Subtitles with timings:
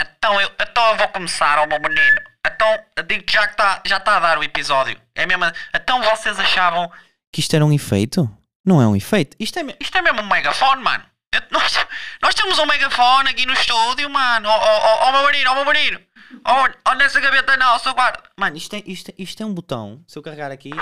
[0.00, 2.20] Então eu, então eu vou começar, ó meu menino.
[2.46, 4.98] Então, digo que já está já tá a dar o episódio.
[5.14, 5.44] É mesmo.
[5.74, 6.90] Então vocês achavam
[7.32, 8.28] Que isto era um efeito?
[8.64, 9.36] Não é um efeito.
[9.38, 9.76] Isto é.
[9.80, 11.04] Isto é mesmo um megafone, mano.
[11.32, 11.86] Eu- nós,
[12.22, 14.48] nós temos um megafone aqui no estúdio, mano.
[14.48, 16.00] Ó oh, oh, oh, meu menino, ó meu menino.
[16.44, 18.22] Ó oh, nessa gaveta não, seu guarda.
[18.36, 20.02] Mano, isto é, isto, é, isto é um botão.
[20.06, 20.70] Se eu carregar aqui.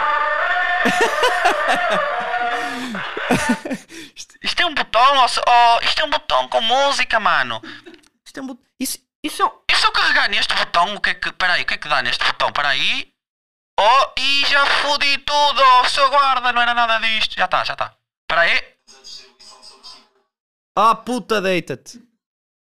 [4.42, 5.16] Isto é um botão,
[5.46, 7.60] ó, isto é um botão com música, mano.
[8.24, 8.64] Isto é um botão.
[8.78, 8.98] Isso,
[9.28, 11.30] E se eu, e se eu carregar neste botão, o que é que.
[11.32, 12.50] Peraí, o que é que dá neste botão?
[12.50, 13.12] Peraí.
[13.78, 17.36] Oh, e já fodi tudo, oh, seu guarda, não era nada disto.
[17.36, 17.94] Já está, já está.
[18.26, 18.78] Peraí.
[20.74, 22.02] Ah, puta, deita-te.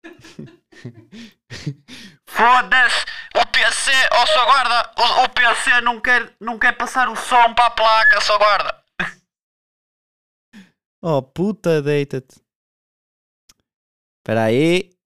[2.28, 3.06] Foda-se!
[3.34, 7.54] O PC, ó seu guarda, o, o PC não quer, não quer passar o som
[7.54, 8.84] para a placa, seu guarda.
[11.02, 12.42] Oh, puta, deita-te.
[14.20, 14.97] Espera aí.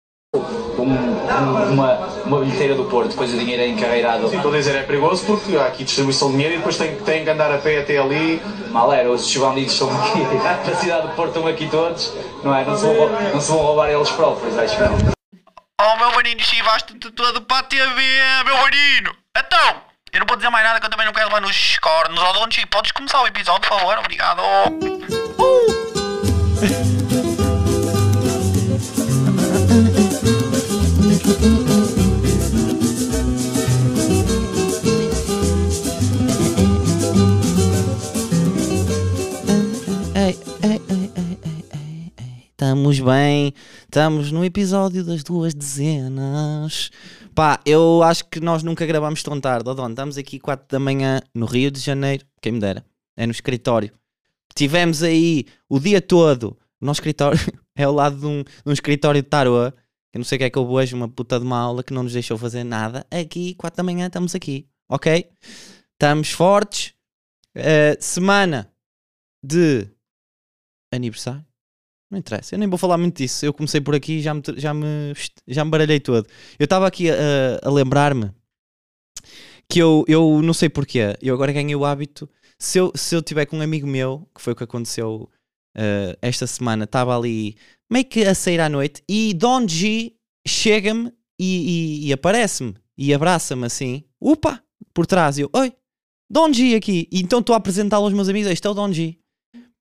[0.43, 1.93] Um- um- uma,
[2.25, 4.29] uma bilheteira do Porto, depois o dinheiro é encarreirado.
[4.31, 6.97] Sim, estou a dizer, é perigoso porque há aqui distribuição de dinheiro e depois tem,
[6.97, 8.41] tem que andar a pé até ali.
[8.71, 10.21] Mal era, os bandidos estão aqui,
[10.71, 12.65] na cidade do Porto estão aqui todos, não é?
[12.65, 15.13] Não se vão, não se vão roubar eles próprios, acho que não.
[15.81, 17.85] Oh meu menino, chivaste-te todo para a TV,
[18.47, 19.15] meu menino.
[19.37, 19.77] Então,
[20.13, 22.23] eu não vou dizer mais nada que eu também não quero levar nos cornos.
[22.23, 23.99] Ó Donchi, podes começar o episódio, por favor?
[23.99, 24.41] Obrigado.
[42.73, 46.91] Estamos bem, estamos no episódio das duas dezenas.
[47.35, 49.91] Pá, eu acho que nós nunca gravamos tão tarde, ó Dom.
[49.91, 52.83] Estamos aqui 4 da manhã no Rio de Janeiro, quem me dera,
[53.15, 53.93] é no escritório.
[54.55, 57.39] Tivemos aí o dia todo, o nosso escritório
[57.77, 59.67] é ao lado de um, de um escritório de tarô.
[59.67, 59.73] Eu
[60.15, 62.05] não sei o que é que houve hoje, uma puta de uma aula que não
[62.05, 63.07] nos deixou fazer nada.
[63.11, 65.29] Aqui, 4 da manhã, estamos aqui, ok?
[65.93, 66.95] Estamos fortes.
[67.55, 68.73] Eh, semana
[69.45, 69.87] de
[70.91, 71.52] aniversário.
[72.13, 73.47] Não interessa, eu nem vou falar muito disso.
[73.47, 75.15] Eu comecei por aqui e já me, já me,
[75.49, 76.29] já me baralhei todo.
[76.59, 77.15] Eu estava aqui a,
[77.63, 78.31] a lembrar-me
[79.67, 82.29] que eu, eu não sei porquê, eu agora ganhei o hábito.
[82.59, 85.27] Se eu, se eu tiver com um amigo meu, que foi o que aconteceu
[85.75, 87.57] eh, esta semana, estava ali
[87.91, 90.13] meio que a sair à noite e Don G
[90.47, 94.63] chega-me e, e- e aparece-me e abraça-me assim, upa,
[94.93, 95.39] por trás.
[95.39, 95.73] E eu, oi,
[96.31, 97.09] Don G aqui.
[97.11, 98.51] E então estou a apresentá-lo aos meus amigos.
[98.51, 99.19] Este é o Don G.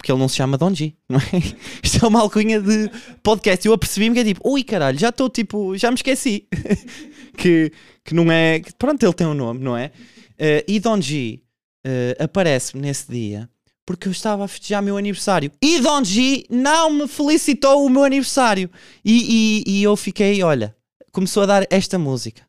[0.02, 1.22] Porque ele não se chama Don G, não é?
[1.84, 2.90] Isto é uma alcunha de
[3.22, 3.68] podcast.
[3.68, 6.48] Eu apercebi-me que é tipo, ui caralho, já estou tipo, já me esqueci.
[7.38, 7.72] que,
[8.04, 8.62] que não é.
[8.62, 9.92] que, pronto, ele tem um nome, não é?
[10.40, 11.40] Eh, e Don G
[11.86, 13.48] eh, aparece-me nesse dia
[13.86, 15.52] porque eu estava a festejar meu aniversário.
[15.62, 18.72] E Don G não me felicitou o meu aniversário.
[19.06, 20.76] E, e, e eu fiquei, olha,
[21.12, 22.42] começou a dar esta música.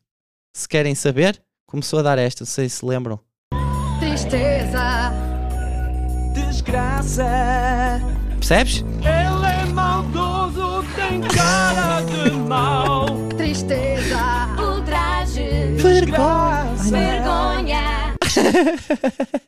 [0.55, 3.19] Se querem saber, começou a dar esta, não sei se lembram.
[3.99, 5.02] Tristeza,
[6.73, 8.01] desgraça.
[8.39, 8.83] Percebes?
[8.99, 13.05] Ele é maldoso, tem cara de mal.
[13.37, 16.97] tristeza, ultraje, Desgraça.
[16.97, 18.15] vergonha.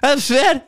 [0.00, 0.62] A ver?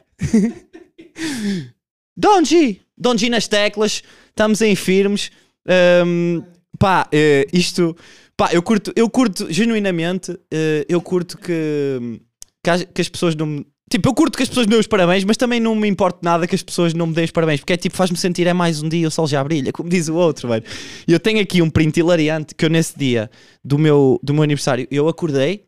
[2.16, 2.80] Donji!
[2.96, 5.32] Donji nas teclas, estamos em firmes.
[5.66, 6.42] Ahm,
[6.78, 7.96] pá, eh, isto.
[8.36, 10.38] Pá, eu curto, eu curto genuinamente.
[10.52, 12.20] eh, eu curto que,
[12.64, 13.66] que, as, que as pessoas não me.
[13.90, 16.18] Tipo, eu curto que as pessoas me dêem os parabéns, mas também não me importa
[16.22, 18.52] nada que as pessoas não me deem os parabéns, porque é tipo, faz-me sentir é
[18.54, 20.64] mais um dia, o sol já brilha, como diz o outro, velho.
[21.06, 23.30] E eu tenho aqui um print hilariante que eu, nesse dia
[23.62, 25.66] do meu, do meu aniversário, eu acordei,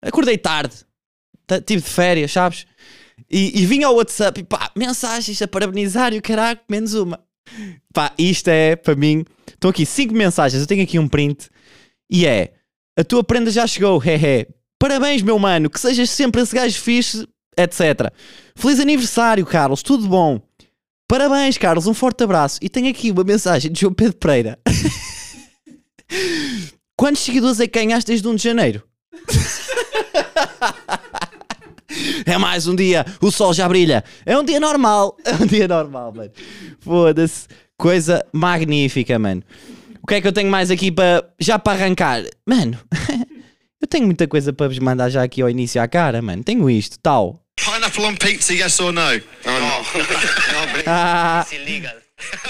[0.00, 0.76] acordei tarde,
[1.66, 2.66] tive de férias, sabes?
[3.28, 7.20] E, e vinha ao WhatsApp e pá, mensagens a parabenizar e o caralho, menos uma.
[7.92, 9.24] Pá, isto é para mim.
[9.48, 11.48] Estão aqui cinco mensagens, eu tenho aqui um print
[12.08, 12.52] e é:
[12.96, 14.46] A tua prenda já chegou, hehe.
[14.86, 17.26] Parabéns, meu mano, que sejas sempre esse gajo fixe,
[17.58, 18.08] etc.
[18.54, 20.40] Feliz aniversário, Carlos, tudo bom.
[21.08, 22.60] Parabéns, Carlos, um forte abraço.
[22.62, 24.56] E tenho aqui uma mensagem de João Pedro Pereira.
[26.96, 28.82] Quantos seguidores é que ganhaste desde 1 de janeiro?
[32.26, 34.04] É mais um dia, o sol já brilha.
[34.24, 35.16] É um dia normal.
[35.24, 36.30] É um dia normal, mano.
[36.78, 37.48] Foda-se.
[37.76, 39.42] Coisa magnífica, mano.
[40.02, 42.22] O que é que eu tenho mais aqui para já para arrancar?
[42.46, 42.78] Mano,
[43.80, 46.42] eu tenho muita coisa para vos mandar já aqui ao início à cara, mano.
[46.42, 47.40] Tenho isto, tal.
[47.56, 49.00] Pineapple on pizza, yes or no?
[49.02, 50.82] Oh, no.
[50.86, 51.94] Ah, illegal.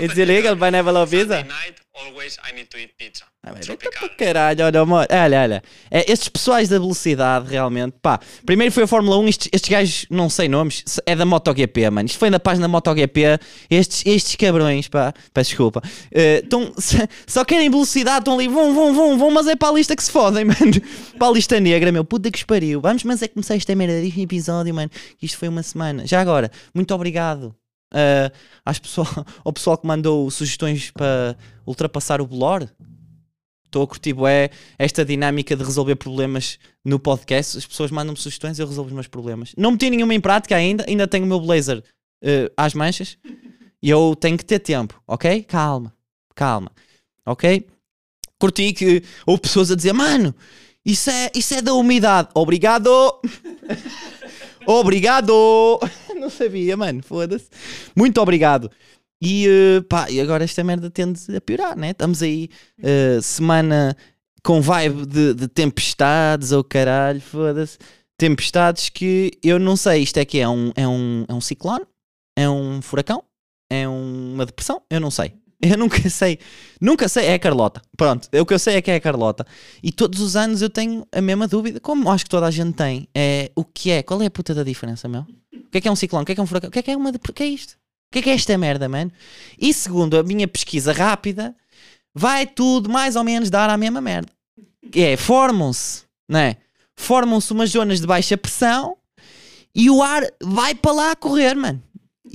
[0.00, 1.43] it's illegal, pineapple on pizza.
[1.44, 3.25] night, always I need to eat pizza.
[3.48, 5.62] Ah, bem, então, pá, caralho, olha, olha, olha.
[5.88, 8.19] É, estes pessoais da velocidade, realmente, pá.
[8.44, 12.06] Primeiro foi a Fórmula 1, estes, estes gajos, não sei nomes, é da MotoGP, mano.
[12.06, 13.38] Isto foi na página da MotoGP.
[13.70, 15.81] Estes, estes cabrões, pá, peço desculpa.
[16.10, 16.72] eh, tão-
[17.25, 20.02] só querem velocidade, estão ali, vão, vão, vão, vão, mas é para a lista que
[20.02, 20.81] se fodem, mano.
[21.16, 22.81] Para a lista negra, meu, puta que espariu.
[22.81, 24.90] Vamos, mas é começar esta merda deste episódio, mano.
[25.19, 26.04] que Isto foi uma semana.
[26.04, 27.54] Já agora, muito obrigado.
[27.94, 28.28] eh,
[28.64, 29.06] às pessoal,
[29.44, 32.66] ao pessoal que mandou sugestões para ultrapassar o Blor.
[33.67, 37.59] Estou a curtir bué esta dinâmica de resolver problemas no podcast.
[37.59, 39.53] As pessoas mandam-me sugestões eu resolvo os meus problemas.
[39.57, 41.83] Não meti nenhuma em prática ainda, ainda tenho o meu blazer
[42.23, 43.19] eh, às manchas
[43.83, 45.43] e eu tenho que ter tempo, ok?
[45.43, 45.93] Calma,
[46.35, 46.71] calma,
[47.25, 47.67] ok?
[48.39, 50.35] Curti que houve pessoas a dizer, mano,
[50.85, 52.29] isso é, isso é da umidade.
[52.35, 52.91] Obrigado!
[54.67, 55.33] obrigado!
[56.19, 57.49] Não sabia, mano, foda-se.
[57.95, 58.71] Muito obrigado.
[59.23, 61.91] E eh, pá, e agora esta merda tende a piorar, né?
[61.91, 62.49] Estamos aí
[62.83, 63.97] eh, semana
[64.43, 67.79] com vibe de, de tempestades, ou caralho, foda-se.
[68.19, 71.85] Tempestades que eu não sei, isto é que é um, é um, é um ciclone?
[72.37, 73.23] É um furacão?
[73.71, 74.83] É uma depressão?
[74.91, 75.35] Eu não sei.
[75.61, 76.39] Eu nunca sei.
[76.81, 77.27] Nunca sei.
[77.27, 77.81] É a Carlota.
[77.97, 78.29] Pronto.
[78.39, 79.47] O que eu sei é que é a Carlota.
[79.83, 82.75] E todos os anos eu tenho a mesma dúvida, como acho que toda a gente
[82.75, 83.09] tem.
[83.15, 84.03] É o que é?
[84.03, 85.23] Qual é a puta da diferença, meu?
[85.23, 86.23] O que é que é um ciclone?
[86.25, 86.69] O que é que é um furacão?
[86.69, 87.09] O que é que é uma.
[87.11, 87.75] O que é isto?
[88.11, 89.11] Que é que é esta merda, mano?
[89.58, 91.55] E segundo a minha pesquisa rápida,
[92.14, 94.31] vai tudo mais ou menos dar a mesma merda.
[94.91, 96.56] Que é, formam-se, não é?
[96.94, 98.97] Formam-se umas zonas de baixa pressão
[99.75, 101.82] e o ar vai para lá a correr, mano.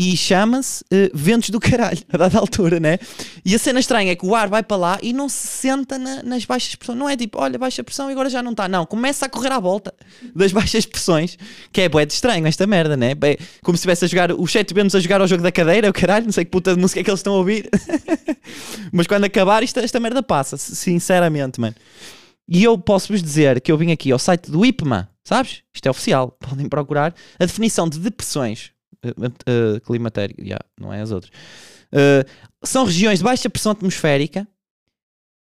[0.04, 2.98] E chama-se eh, ventos do caralho, a dada altura, né?
[3.46, 6.00] E a cena estranha é que o ar vai para lá e não se senta
[6.00, 6.98] na- nas baixas pressões.
[6.98, 8.68] Não é tipo, olha, baixa pressão e agora já não está.
[8.68, 9.94] Não, começa a correr à volta
[10.34, 11.38] das baixas pressões,
[11.72, 13.14] que é bué de estranho esta merda, né?
[13.14, 15.88] Bem, como se estivesse a jogar, os sete ventos a jogar ao jogo da cadeira,
[15.88, 17.70] o caralho, não sei que puta de música é que eles estão a ouvir.
[18.92, 21.76] Mas quando acabar, isto, esta merda passa, sinceramente, mano.
[22.50, 25.62] E eu posso-vos dizer que eu vim aqui ao site do IPMA, sabes?
[25.74, 27.14] Isto é oficial, podem procurar.
[27.40, 28.72] A definição de depressões
[29.06, 31.32] uh, uh, climatério, yeah, não é as outras.
[31.92, 32.28] Uh,
[32.64, 34.48] são regiões de baixa pressão atmosférica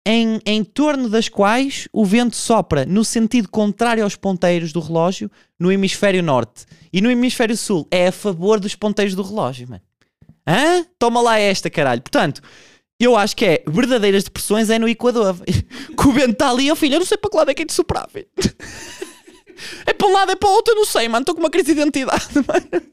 [0.07, 5.31] em, em torno das quais o vento sopra no sentido contrário aos ponteiros do relógio
[5.59, 6.65] no hemisfério norte.
[6.91, 9.83] E no hemisfério sul é a favor dos ponteiros do relógio, mano.
[10.47, 10.87] Hã?
[10.99, 12.01] Toma lá esta, caralho.
[12.01, 12.41] Portanto,
[12.99, 15.37] eu acho que é verdadeiras depressões é no Equador.
[15.45, 17.63] que o vento está ali, ó filho, eu não sei para que lado é que
[17.63, 18.27] é de filho.
[19.87, 21.23] É para um lado, é para o outro, eu não sei, mano.
[21.23, 22.87] Estou com uma crise de identidade, mano.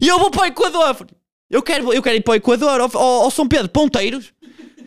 [0.00, 1.06] E eu vou para o Equador.
[1.50, 4.32] Eu quero, eu quero ir para o Equador, ao São Pedro, ponteiros.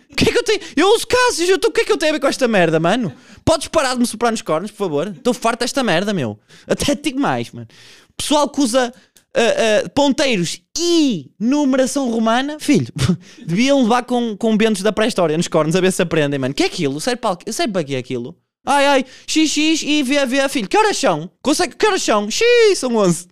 [0.10, 0.60] O que é que eu tenho?
[0.76, 3.12] Eu uso casos, o que é que eu tenho a ver com esta merda, mano?
[3.44, 5.08] Podes parar de me soprar nos cornos, por favor?
[5.08, 6.40] Estou farto desta merda, meu.
[6.68, 7.68] Até digo mais, mano.
[8.16, 8.94] Pessoal que usa
[9.36, 12.94] ah, ah, ponteiros e numeração romana, filho,
[13.46, 16.54] deviam levar com, com bentos da pré-história nos cornos a ver se aprendem, mano.
[16.54, 17.02] Que é aquilo?
[17.02, 18.38] Sei para, sei para que é aquilo?
[18.66, 20.70] Ai, ai, XX e VV, filho.
[20.70, 21.30] Que horas são?
[21.42, 22.32] Consegue, que horas são?
[22.32, 22.46] X,
[22.78, 23.28] são 11.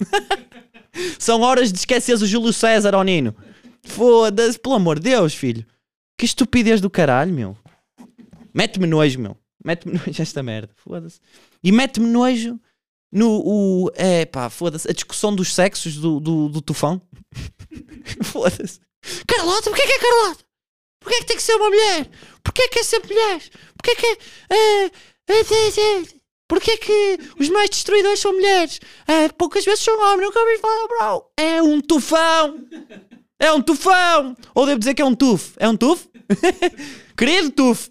[1.17, 3.33] são horas de esqueceres o Júlio César ao Nino.
[3.83, 5.65] Foda-se, pelo amor de Deus, filho.
[6.17, 7.57] Que estupidez do caralho, meu.
[8.53, 9.37] Mete-me nojo, meu.
[9.63, 10.73] Mete-me nojo esta merda.
[10.75, 11.19] Foda-se.
[11.63, 12.59] E mete-me nojo
[13.09, 13.41] no.
[13.43, 14.89] O, é pá, foda-se.
[14.89, 17.01] A discussão dos sexos do, do, do tufão.
[18.23, 18.81] foda-se.
[19.25, 20.43] Carlota, porquê que é Carlota?
[21.01, 22.09] Porquê que tem que ser uma mulher?
[22.43, 23.41] Porquê que é sempre mulher?
[23.75, 24.17] Porquê que é.
[24.51, 24.91] é, é, é, é,
[26.47, 28.79] Porquê que os mais destruidores são mulheres?
[29.07, 31.31] É, poucas vezes são homens, nunca ouvi falar, bro.
[31.37, 32.59] É um tufão!
[33.39, 34.35] É um tufão!
[34.53, 35.53] Ou devo dizer que é um tufo?
[35.57, 36.09] É um tufo?
[37.17, 37.89] Querido tufo!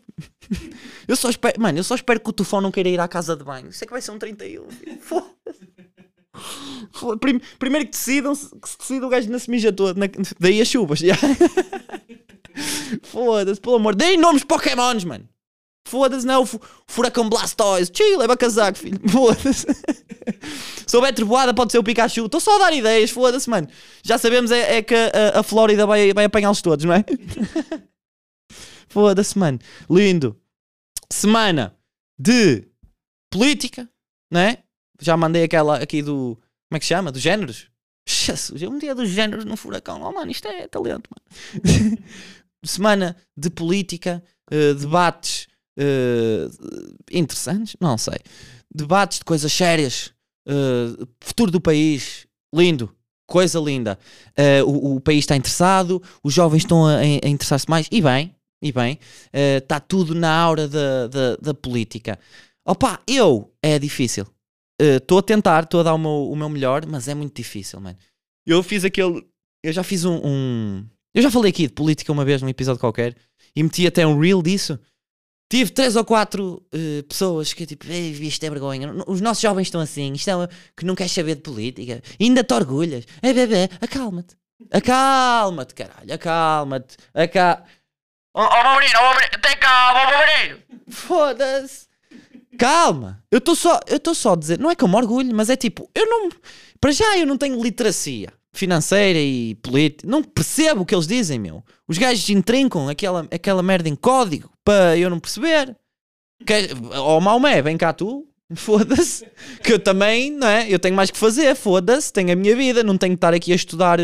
[1.09, 3.35] Eu só espero, mano, eu só espero que o tufão não queira ir à casa
[3.35, 3.71] de banho.
[3.71, 4.69] Isso é que vai ser um 31.
[4.71, 4.99] filho.
[5.01, 5.71] Foda-se.
[6.93, 9.97] Foda- Prim- Primeiro que decidam, que se decida o gajo não se mija todo.
[9.97, 10.07] na-
[10.39, 11.01] Daí as chuvas.
[13.05, 13.95] Foda-se, pelo amor.
[13.95, 15.27] Deem nomes Pokémons, mano.
[15.91, 16.47] Foda-se, não é
[16.87, 17.91] furacão Blastoise.
[17.91, 19.01] Tchau, leva casaco, filho.
[19.11, 19.67] Foda-se.
[20.87, 22.27] Se houver trovoada, pode ser o Pikachu.
[22.27, 23.67] Estou só a dar ideias, foda-se, mano.
[24.01, 27.05] Já sabemos é, é que a, a Flórida vai, vai apanhá-los todos, não é?
[28.89, 29.59] foda-se, mano.
[29.91, 30.41] Lindo.
[31.13, 31.77] Semana
[32.17, 32.69] de
[33.29, 33.91] política,
[34.31, 34.59] não é?
[35.01, 36.37] Já mandei aquela aqui do.
[36.69, 37.11] Como é que se chama?
[37.11, 37.69] Dos géneros?
[38.09, 40.03] Jesus, um dia dos géneros no furacão.
[40.03, 41.99] Oh, mano, isto é talento, mano.
[42.65, 46.49] Semana de política, eh, debates eh,
[47.13, 48.19] interessantes, não sei.
[48.73, 50.13] Debates de coisas sérias,
[50.47, 52.95] eh, futuro do país, lindo,
[53.27, 53.99] coisa linda.
[54.37, 58.35] Eh, o, o país está interessado, os jovens estão a, a interessar-se mais, e bem,
[58.63, 58.99] e bem,
[59.33, 62.19] está tudo na aura da, da, da política.
[62.67, 64.27] Opa, eu, é difícil.
[64.79, 67.81] Estou a tentar, estou a dar o meu, o meu melhor, mas é muito difícil,
[67.81, 67.97] mano.
[68.47, 69.27] Eu fiz aquele.
[69.63, 72.81] Eu já fiz um, um, Eu já falei aqui de política uma vez num episódio
[72.81, 73.15] qualquer
[73.55, 74.79] e meti até um reel disso.
[75.51, 78.89] Tive três ou quatro eh, pessoas que tipo, "Ei, isto é vergonha.
[79.09, 82.01] Os nossos jovens estão assim, isto é que não queres saber de política.
[82.21, 83.05] Ainda te orgulhas.
[83.21, 84.37] É bebê, acalma-te.
[84.71, 86.97] Acalma-te, caralho, acalma-te.
[87.13, 87.65] Aca...
[88.33, 90.61] Ó oh, menino, meu menino, tem calma, meu menino.
[90.89, 91.89] Foda-se.
[92.57, 93.21] Calma.
[93.29, 95.51] Eu estou só, eu estou só a dizer, não é que eu me orgulho, mas
[95.51, 96.31] é tipo, eu não,
[96.81, 101.39] para já eu não tenho literacia financeira e política, não percebo o que eles dizem,
[101.39, 101.63] meu.
[101.87, 105.77] Os gajos intrincam aquela, aquela merda em código para eu não perceber.
[106.45, 108.27] Que, ó Maomé, vem cá tu.
[108.55, 109.25] Foda-se.
[109.63, 110.69] Que eu também, não é?
[110.69, 112.13] Eu tenho mais que fazer, foda-se.
[112.13, 113.99] Tenho a minha vida, não tenho que estar aqui a estudar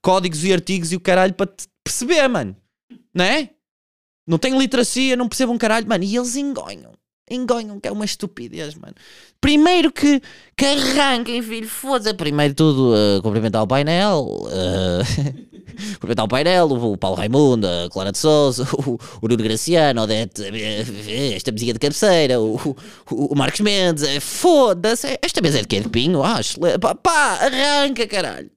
[0.00, 2.56] códigos e artigos e o caralho para te perceber, mano.
[3.14, 3.50] Não é?
[4.26, 6.02] Não tenho literacia, não percebo um caralho, mano.
[6.02, 6.92] E eles engonham.
[7.30, 8.94] Engonham, que é uma estupidez, mano.
[9.40, 10.20] Primeiro que,
[10.56, 12.14] que arranquem, filho, foda-se.
[12.14, 14.26] Primeiro tudo, uh, cumprimentar o painel.
[14.26, 15.52] Uh,
[15.94, 20.02] cumprimentar o painel, o, o Paulo Raimundo, a Clara de Souza, o, o Nuno Graciano,
[20.02, 22.56] Odete, eh, esta mesinha de cabeceira, o,
[23.10, 24.04] o, o Marcos Mendes.
[24.22, 25.18] Foda-se.
[25.22, 25.80] Esta mesa é de quê?
[25.80, 26.22] De pinho?
[26.22, 26.40] Ah,
[26.80, 28.50] pá, pá, arranca, caralho.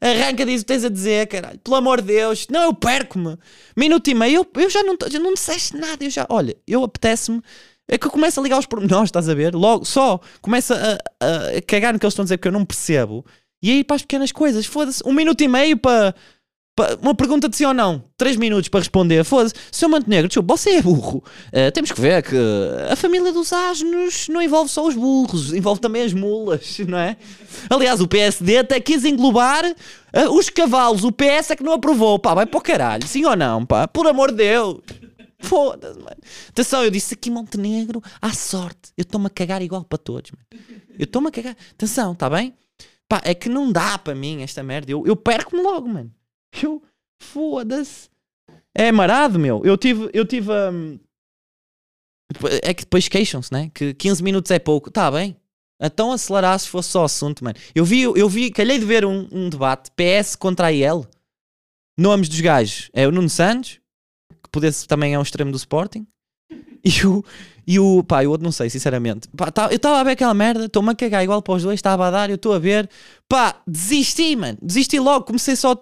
[0.00, 1.60] Arranca que tens a dizer, caralho.
[1.60, 2.48] Pelo amor de Deus.
[2.50, 3.38] Não, eu perco-me.
[3.76, 6.04] Minuto e meio, eu, eu já não, já não disseste nada.
[6.04, 7.40] Eu já, olha, eu apetece-me.
[7.88, 9.54] É que eu começo a ligar os pormenores, estás a ver?
[9.54, 10.74] Logo, só começa
[11.20, 13.24] a, a- a cagar no que eles estão a dizer porque eu não percebo.
[13.62, 15.02] E aí para as pequenas coisas, foda-se.
[15.06, 16.14] Um minuto e meio para.
[16.74, 19.22] para- Uma pergunta de sim ou não, três minutos para responder.
[19.24, 19.88] Foda-se, Sr.
[19.88, 21.22] Montenegro, desculpa, você é burro.
[21.52, 22.36] Eh, temos que ver que
[22.90, 27.16] a família dos asnos não envolve só os burros, envolve também as mulas, não é?
[27.68, 29.64] Aliás, o PSD até quis englobar
[30.12, 31.04] eh, os cavalos.
[31.04, 32.18] O PS é que não aprovou.
[32.18, 33.06] Pá, vai para o caralho.
[33.06, 33.86] Sim ou não, pá?
[33.86, 34.78] Por amor de Deus.
[35.42, 36.16] Foda-se, mano.
[36.48, 38.92] Atenção, eu disse aqui Montenegro à sorte.
[38.96, 40.46] Eu estou-me a cagar igual para todos, mano.
[40.98, 41.56] Eu estou-me a cagar.
[41.72, 42.54] Atenção, está bem?
[43.08, 44.90] Pá, é que não dá para mim esta merda.
[44.90, 46.12] Eu, eu perco-me logo, mano.
[46.62, 46.82] Eu.
[47.20, 48.08] Foda-se.
[48.74, 49.62] É marado, meu.
[49.64, 50.08] Eu tive.
[50.12, 50.50] Eu tive.
[50.50, 50.98] hum,
[52.62, 53.70] É que depois queixam-se, né?
[53.74, 54.90] Que 15 minutos é pouco.
[54.90, 55.36] Tá bem.
[55.80, 57.56] Então acelerar se fosse só assunto, mano.
[57.74, 61.04] Eu vi, eu vi, calhei de ver um, um debate PS contra a IL.
[61.98, 63.78] Nomes dos gajos é o Nuno Santos,
[64.52, 66.06] pudesse também é um extremo do Sporting,
[66.84, 67.24] e o,
[67.66, 69.28] e o pá, o outro não sei, sinceramente.
[69.36, 71.78] Pá, tá- eu estava a ver aquela merda, estou-me a cagar igual para os dois,
[71.78, 72.88] estava a dar, eu estou a ver,
[73.28, 75.24] pá, desisti, mano, desisti logo.
[75.24, 75.72] Comecei só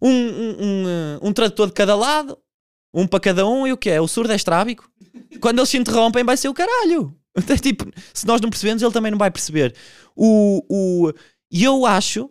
[0.00, 2.38] um, um, um, eh, um tradutor de cada lado,
[2.94, 4.00] um para cada um, e o que é?
[4.00, 4.88] O surdo é estrábico.
[5.40, 7.16] Quando eles se interrompem, vai ser o caralho.
[7.62, 9.74] Tipo, se nós não percebemos, ele também não vai perceber.
[10.16, 11.12] O, o,
[11.50, 12.30] e eu acho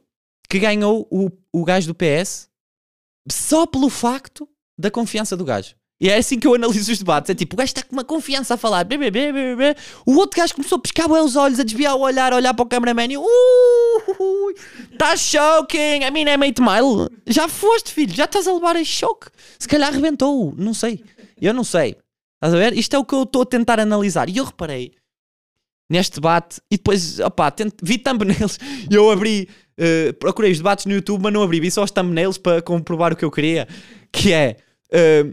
[0.50, 2.50] que ganhou o, o gajo do PS
[3.32, 5.76] só pelo facto da confiança do gajo.
[6.02, 7.30] E é assim que eu analiso os debates.
[7.30, 8.86] É tipo, o gajo está com uma confiança a falar.
[8.86, 9.76] Blá, blá, blá, blá, blá.
[10.06, 12.54] O outro gajo começou a pescar bué os olhos, a desviar o olhar, a olhar
[12.54, 13.24] para o cameraman e uh,
[14.92, 17.10] está choking, I mean, I'm 8 mile.
[17.28, 19.28] Já foste, filho, já estás a levar a choque.
[19.58, 21.04] Se calhar arrebentou, não sei.
[21.42, 21.98] Eu não sei.
[22.36, 22.78] Estás a ver?
[22.78, 24.30] Isto é o que eu estou a tentar analisar.
[24.30, 24.94] E eu reparei
[25.90, 30.86] neste debate e depois, opá, tento, vi thumbnails e eu abri, eh, procurei os debates
[30.86, 33.68] no YouTube, mas não abri, vi só os thumbnails para comprovar o que eu queria,
[34.12, 34.58] que é,
[34.92, 35.26] eh,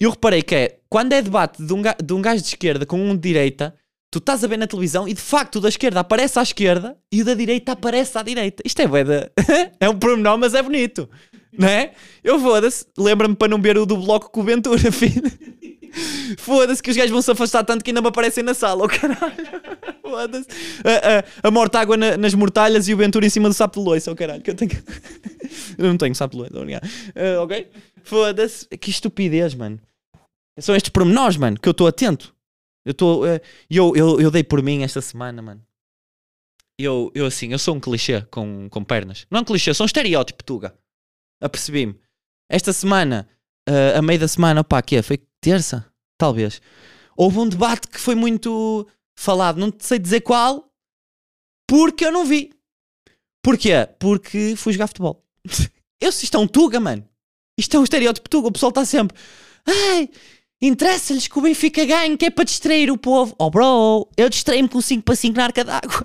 [0.00, 2.98] eu reparei que é, quando é debate de um, de um gajo de esquerda com
[3.00, 3.74] um de direita,
[4.10, 6.96] tu estás a ver na televisão e de facto o da esquerda aparece à esquerda
[7.12, 8.62] e o da direita aparece à direita.
[8.64, 9.30] Isto é bué da-
[9.80, 11.08] é um pormenor, mas é bonito,
[11.56, 11.92] não é?
[12.22, 15.22] Eu foda-se, lembra-me para não ver o do bloco com o Ventura, filho.
[16.38, 18.88] Foda-se que os gajos vão se afastar tanto que ainda me aparecem na sala, o
[18.88, 19.34] caralho.
[20.02, 20.46] Foda-se.
[20.84, 23.78] A, a, a morta água na- nas mortalhas e o Ventura em cima do sapo
[23.80, 24.42] de loiça, o caralho.
[24.42, 24.70] Que eu tenho.
[25.78, 26.88] eu não tenho sapo de loiça, obrigado.
[27.14, 27.68] Ah, ok?
[28.04, 28.66] Foda-se.
[28.68, 29.80] Que estupidez, mano.
[30.60, 32.34] São estes pormenores, mano, que eu estou atento.
[32.84, 33.26] Eu estou.
[33.26, 35.66] eh, eu, eu, eu dei por mim esta semana, mano.
[36.78, 39.26] Eu, eu assim, eu sou um clichê com, com pernas.
[39.30, 40.76] Não é um clichê, sou um estereótipo, Tuga.
[41.42, 41.98] Apercebi-me.
[42.50, 43.28] Esta semana,
[43.68, 45.02] ah, a meio da semana, opá, que é?
[45.02, 45.90] Foi terça?
[46.18, 46.60] Talvez.
[47.16, 50.68] Houve um debate que foi muito falado, não sei dizer qual,
[51.68, 52.52] porque eu não vi.
[53.42, 53.86] Porquê?
[53.98, 55.24] Porque fui jogar futebol.
[56.00, 57.08] Eu, isto é um Tuga, mano.
[57.58, 58.48] Isto é um estereótipo Tuga.
[58.48, 59.16] O pessoal está sempre.
[59.66, 60.10] Ai,
[60.60, 63.34] interessa-lhes que o Benfica ganhe, que é para distrair o povo.
[63.38, 66.04] Oh, bro, eu distraí-me com 5 para 5 na arca d'água.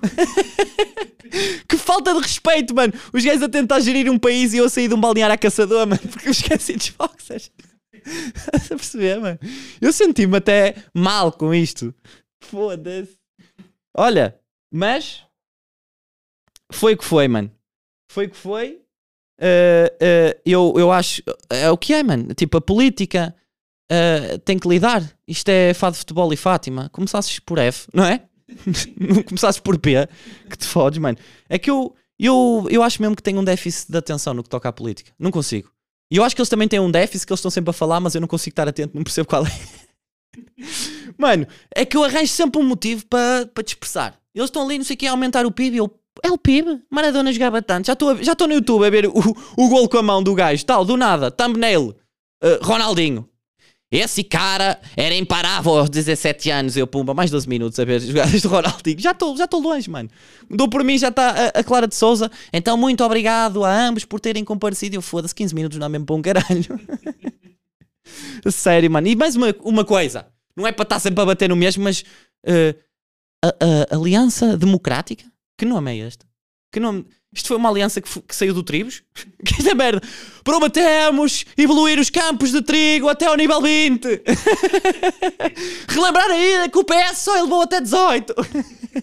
[1.68, 2.92] que falta de respeito, mano.
[3.12, 5.38] Os gajos a tentar gerir um país e eu a sair de um balneário a
[5.38, 7.50] caçador, mano, porque eu esqueci dos boxers.
[8.04, 9.38] Estás a perceber, mano?
[9.80, 11.94] Eu senti-me até mal com isto.
[12.42, 13.18] Foda-se.
[13.96, 14.38] Olha,
[14.72, 15.24] mas
[16.72, 17.50] foi o que foi, mano.
[18.10, 18.80] Foi o que foi.
[19.40, 21.22] Uh, uh, eu, eu acho.
[21.48, 22.34] É o que é, mano.
[22.34, 23.34] Tipo, a política
[23.90, 25.02] uh, tem que lidar.
[25.26, 26.90] Isto é fado de futebol e Fátima.
[26.90, 28.22] Começasses por F, não é?
[28.98, 30.06] não começasses por P,
[30.48, 31.16] que te fodes, mano.
[31.48, 34.48] É que eu, eu, eu acho mesmo que tenho um déficit de atenção no que
[34.48, 35.12] toca à política.
[35.18, 35.70] Não consigo.
[36.10, 38.00] E eu acho que eles também têm um déficit que eles estão sempre a falar,
[38.00, 39.50] mas eu não consigo estar atento, não percebo qual é.
[41.16, 44.20] Mano, é que eu arranjo sempre um motivo para para dispersar.
[44.34, 45.74] Eles estão ali, não sei o que, a aumentar o PIB.
[45.74, 46.82] e Eu, é o PIB?
[46.90, 47.86] Maradona jogava tanto.
[47.86, 49.12] Já estou já no YouTube a ver o,
[49.56, 51.94] o gol com a mão do gajo, tal, do nada, thumbnail,
[52.42, 53.28] uh, Ronaldinho.
[53.92, 56.76] Esse cara era imparável aos 17 anos.
[56.76, 59.00] Eu, pumba, mais 12 minutos a ver as jogadas do Ronaldinho.
[59.00, 60.08] Já estou já longe, mano.
[60.48, 62.30] Dou por mim, já está a, a Clara de Souza.
[62.52, 64.94] Então, muito obrigado a ambos por terem comparecido.
[64.94, 66.80] Eu foda-se, 15 minutos não é mesmo para um caralho.
[68.52, 69.08] Sério, mano.
[69.08, 70.26] E mais uma, uma coisa.
[70.56, 72.04] Não é para estar sempre a bater no mesmo, mas
[72.46, 72.76] eh,
[73.44, 73.48] a,
[73.90, 75.24] a Aliança Democrática?
[75.60, 76.24] Que nome é este?
[76.72, 77.04] Que nome?
[77.30, 79.02] Isto foi uma aliança que, que saiu do Tribos?
[79.44, 80.00] Que esta merda!
[80.42, 84.22] Prometemos evoluir os campos de trigo até ao nível 20!
[85.86, 88.34] Relembrar ainda que o PS só elevou até 18!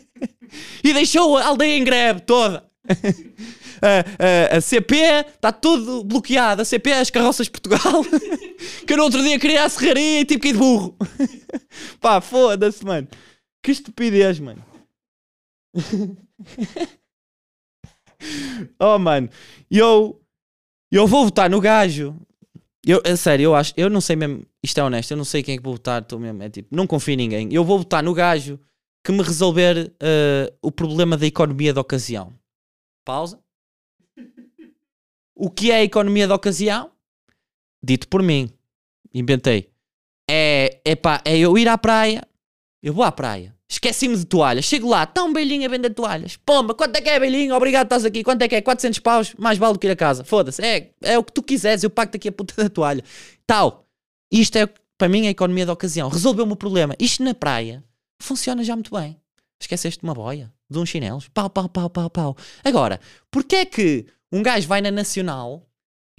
[0.83, 2.65] e deixou a aldeia em greve toda!
[2.89, 4.95] A, a- a CP
[5.35, 6.63] está tudo bloqueado.
[6.63, 8.03] A CP é as carroças de Portugal.
[8.87, 10.97] que eu no outro dia queria a serraria e tive que de burro.
[12.01, 13.07] Pá, foda-se, mano.
[13.61, 14.65] Que estupidez, mano.
[18.79, 19.29] oh, mano.
[19.69, 20.21] Eu,
[20.91, 22.15] eu vou votar no gajo.
[22.85, 23.73] Eu, a sério, eu acho.
[23.75, 24.45] Eu não sei mesmo.
[24.63, 25.11] Isto é honesto.
[25.11, 26.03] Eu não sei quem é que vou votar.
[26.03, 27.53] Tô mesmo, é tipo, não confio em ninguém.
[27.53, 28.59] Eu vou votar no gajo
[29.03, 32.33] que me resolver eh, o problema da economia de ocasião.
[33.05, 33.39] Pausa.
[35.33, 36.91] O que é a economia de ocasião?
[37.81, 38.49] Dito por mim.
[39.13, 39.69] Inventei.
[40.29, 42.27] É, é pá, é eu ir à praia.
[42.81, 43.55] Eu vou à praia.
[43.69, 44.65] Esqueci-me de toalhas.
[44.65, 46.37] Chego lá, está um belinho a vender toalhas.
[46.37, 47.53] Pomba, quanto é que é, belinho?
[47.53, 48.23] Obrigado, estás aqui.
[48.23, 48.61] Quanto é que é?
[48.61, 49.33] 400 paus?
[49.37, 50.23] Mais vale do que ir a casa.
[50.23, 50.63] Foda-se.
[50.63, 51.83] É, é o que tu quiseres.
[51.83, 53.03] Eu pago-te aqui a puta da toalha.
[53.45, 53.85] Tal.
[54.31, 56.07] Isto é, para mim, a economia de ocasião.
[56.07, 56.95] Resolveu-me o problema.
[56.99, 57.83] Isto na praia
[58.19, 59.17] funciona já muito bem.
[59.59, 61.27] Esqueceste de uma boia, de uns chinelos.
[61.29, 62.37] Pau, pau, pau, pau, pau.
[62.63, 62.99] Agora,
[63.31, 65.67] porquê é que um gajo vai na Nacional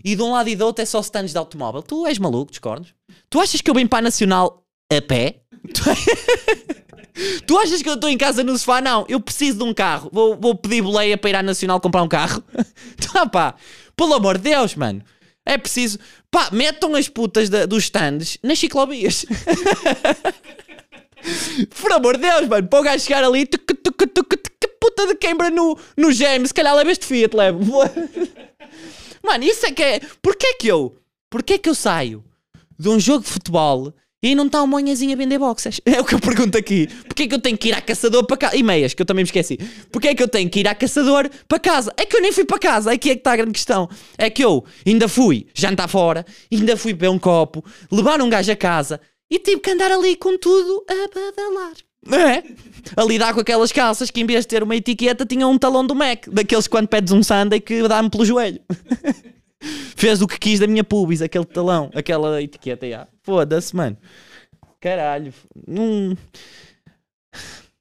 [0.05, 1.83] e de um lado e do outro é só stands de automóvel?
[1.83, 2.95] Tu és maluco, discordes?
[3.31, 5.43] Tu achas que eu venho para a Nacional a pé?
[7.47, 8.81] Tu, achas que eu estou em casa no sofá?
[8.81, 10.09] Não, eu preciso de um carro.
[10.13, 12.43] Vou, vou pedir boleia para ir à Nacional comprar um carro.
[13.13, 13.55] Tá pá,
[13.97, 15.03] pelo amor de Deus, mano.
[15.45, 15.99] É preciso.
[16.31, 19.27] Pá, metam as putas da- dos stands nas ciclovias.
[21.81, 25.07] Por amor de Deus, mano, para o gajo chegar ali, tuc, tuc, tuc, que puta
[25.07, 27.83] de queimbra no, no James, se calhar leva este Fiat, levo.
[29.25, 30.01] Mano, isso é que é.
[30.23, 30.97] Porquê é que eu.
[31.29, 32.25] Porquê é que eu saio
[32.79, 35.81] de um jogo de futebol e não está um monhazinho a vender boxers?
[35.87, 36.87] É o que eu pergunto aqui.
[37.07, 38.57] Porquê é que eu tenho que ir à caçador para casa?
[38.57, 39.59] E meias, que eu também me esqueci.
[39.91, 41.93] Porquê é que eu tenho que ir à caçador para casa?
[41.97, 43.89] É que eu nem fui para casa, aqui é que está a grande questão.
[44.17, 48.53] É que eu ainda fui jantar fora, ainda fui beber um copo, levar um gajo
[48.53, 49.01] a casa
[49.31, 51.75] e tive que andar ali com tudo a badalar.
[52.07, 52.43] Não é?
[52.97, 55.87] A lidar com aquelas calças que em vez de ter uma etiqueta tinha um talão
[55.87, 58.61] do Mac, daqueles que quando pedes um sundae que dá-me pelo joelho.
[59.97, 62.89] Fez o que quis da minha pubis, aquele talão, aquela etiqueta.
[62.89, 63.09] já.
[63.23, 63.97] Foda-se, mano.
[64.81, 65.35] Caralho.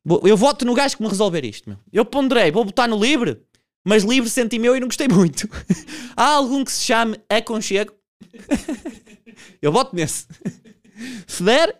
[0.03, 1.77] Vou- Eu voto no gajo que me resolver isto, meu.
[1.91, 3.41] Eu ponderei, vou botar no livre,
[3.85, 5.47] mas livre senti meu e não gostei muito.
[6.15, 7.93] Há algum que se chame aconchego?
[9.61, 10.25] Eu voto nesse.
[11.27, 11.79] Se der,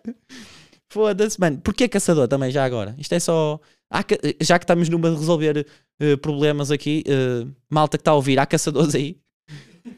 [0.88, 1.58] foda-se, mano.
[1.58, 2.94] Porquê caçador também, já agora?
[2.98, 3.58] Isto é só.
[4.40, 5.66] Já que estamos numa de resolver
[5.98, 9.18] eh, problemas aqui, eh, malta que está a ouvir, há caçadores aí.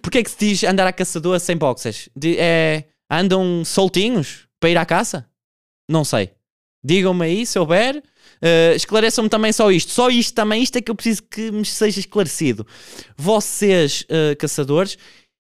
[0.03, 2.09] Porquê que se diz andar a caçador sem boxers?
[2.17, 5.27] De- é, andam soltinhos para ir à caça?
[5.89, 6.31] Não sei.
[6.85, 8.03] Digam-me aí, se houver.
[8.41, 9.91] Eh, esclareçam-me também só isto.
[9.93, 12.67] Só isto também, isto é que eu preciso que me seja esclarecido.
[13.17, 14.97] Vocês, eh, caçadores,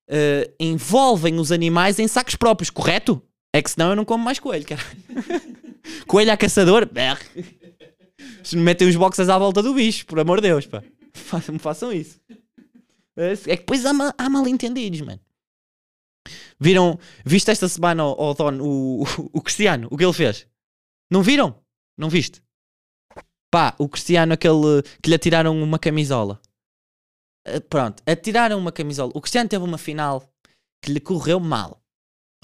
[0.09, 3.23] eh, envolvem os animais em sacos próprios, correto?
[3.55, 4.83] É que senão eu não como mais coelho, cara.
[6.07, 6.89] coelho a caçador?
[8.55, 10.83] Metem os boxers à volta do bicho, por amor de Deus, pá.
[11.13, 12.21] Façam, façam isso.
[13.17, 15.21] É que depois há, ma- há mal entendidos, mano.
[16.59, 20.47] Viram, viste esta semana, o, Don, o, o Cristiano, o que ele fez?
[21.11, 21.63] Não viram?
[21.99, 22.43] Não viste?
[23.51, 26.41] Pá, o Cristiano, aquele que lhe atiraram uma camisola.
[27.47, 29.13] Ah, pronto, atiraram uma camisola.
[29.15, 30.23] O Cristiano teve uma final
[30.83, 31.83] que lhe correu mal.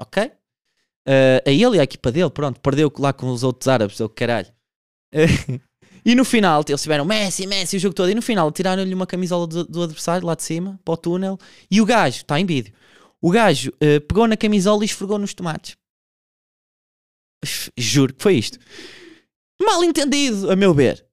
[0.00, 0.32] Ok?
[1.06, 4.08] Ah, a ele e a equipa dele, pronto, perdeu lá com os outros árabes, ou
[4.08, 4.52] caralho.
[6.06, 8.08] E no final, eles tiveram Messi, Messi o jogo todo.
[8.08, 11.36] E no final, tiraram-lhe uma camisola do, do adversário lá de cima, para o túnel.
[11.68, 12.72] E o gajo, está em vídeo,
[13.20, 15.76] o gajo ah, pegou na camisola e esfregou nos tomates.
[17.76, 18.56] Juro que foi isto.
[19.60, 21.04] Mal entendido, a meu ver.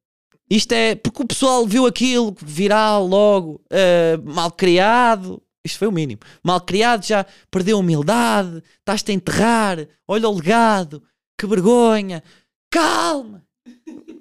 [0.47, 5.41] Isto é porque o pessoal viu aquilo viral logo, ah, mal criado.
[5.65, 6.21] Isto foi o mínimo.
[6.43, 11.01] Mal criado já perdeu a humildade, estás-te a enterrar, olha o legado,
[11.36, 12.21] que vergonha.
[12.69, 13.43] Calma,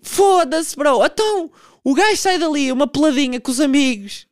[0.02, 1.04] foda-se, bro.
[1.04, 1.50] Então
[1.84, 4.26] o gajo sai dali, uma peladinha com os amigos,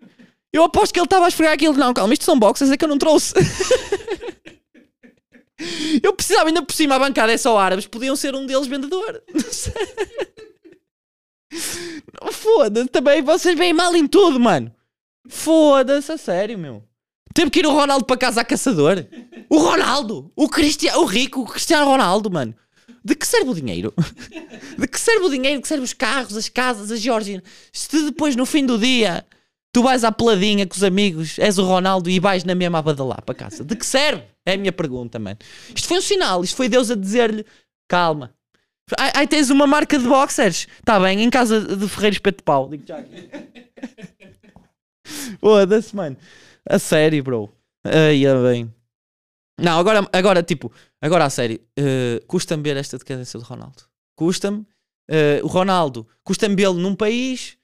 [0.52, 1.74] Eu aposto que ele estava a esfregar aquilo.
[1.74, 3.34] Não, calma, isto são boxers, é que eu não trouxe.
[6.02, 9.22] eu precisava ainda por cima a bancada é só árabes, podiam ser um deles vendedor.
[9.32, 9.72] Não sei.
[12.32, 14.72] Foda-se, também vocês veem mal em tudo, mano.
[15.28, 16.82] Foda-se, a sério, meu.
[17.34, 19.06] Teve que ir o Ronaldo para casa a caçador.
[19.48, 22.54] O Ronaldo, o Cristiano, o rico, o Cristiano Ronaldo, mano.
[23.02, 23.94] De que serve o dinheiro?
[24.78, 25.56] De que serve o dinheiro?
[25.56, 27.42] De que serve os carros, as casas, as Georginas?
[27.72, 29.24] Se depois, no fim do dia,
[29.72, 32.82] tu vais à peladinha com os amigos, és o Ronaldo e vais na mesma a
[32.82, 33.64] badalar para casa.
[33.64, 34.22] De que serve?
[34.44, 35.38] É a minha pergunta, mano.
[35.74, 36.44] Isto foi um sinal.
[36.44, 37.44] Isto foi Deus a dizer-lhe:
[37.88, 38.34] calma.
[38.98, 40.66] Ai, tens uma marca de boxers.
[40.78, 42.68] Está bem, em casa de Ferreiro Espeto de Pau.
[42.68, 43.30] Digo já aqui.
[45.40, 46.16] Foda-se, mano.
[46.68, 47.52] A sério, bro.
[47.84, 48.72] É bem.
[49.62, 51.60] Não, agora, agora tipo, agora a sério.
[51.76, 53.82] eh, custa-me ver esta decadência do Ronaldo.
[54.16, 54.66] Custa-me.
[55.10, 57.56] eh, o Ronaldo, custa-me vê-lo num país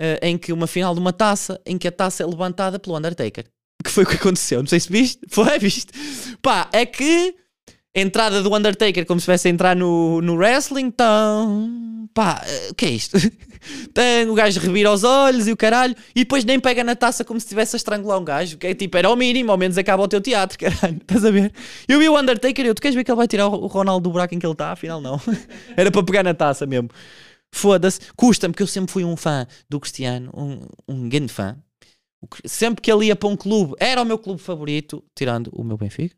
[0.00, 2.96] eh, em que uma final de uma taça, em que a taça é levantada pelo
[2.96, 3.44] Undertaker.
[3.84, 4.60] Que foi o que aconteceu.
[4.60, 5.20] Não sei se viste.
[5.28, 5.92] Foi, viste?
[6.40, 7.36] Pá, é que
[7.94, 12.08] entrada do Undertaker como se estivesse a entrar no, no wrestling, então.
[12.12, 13.16] Pá, eh, o que é isto?
[13.94, 17.24] Tem o gajo revira os olhos e o caralho, e depois nem pega na taça
[17.24, 19.78] como se estivesse a estrangular um gajo, que é tipo, era o mínimo, ao menos
[19.78, 21.52] acaba o teu teatro, caralho, estás a ver?
[21.88, 24.08] Eu vi o Undertaker e eu, tu queres ver que ele vai tirar o Ronaldo
[24.08, 24.72] do buraco em que ele está?
[24.72, 25.20] Afinal, não.
[25.76, 26.90] Era para pegar na taça mesmo.
[27.52, 31.56] Foda-se, custa-me, que eu sempre fui um fã do Cristiano, um, um grande fã.
[32.44, 35.76] Sempre que ele ia para um clube, era o meu clube favorito, tirando o meu
[35.76, 36.16] Benfica.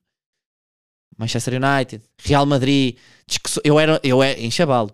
[1.18, 4.90] Manchester United, Real Madrid, discussão- eu era, eu era em chavalo.